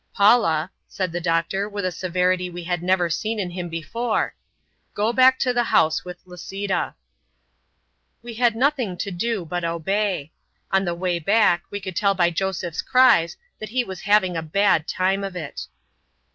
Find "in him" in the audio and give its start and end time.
3.39-3.69